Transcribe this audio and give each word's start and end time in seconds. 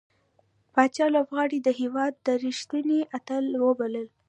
پاچا 0.73 1.05
لوبغاړي 1.13 1.59
د 1.63 1.69
هيواد 1.79 2.15
رښتينې 2.45 2.99
اتلان 3.17 3.47
وبلل. 3.63 4.07